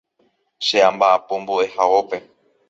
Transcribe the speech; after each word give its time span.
che 0.65 0.77
amba'apo 0.89 1.33
mbo'ehaópe 1.41 2.17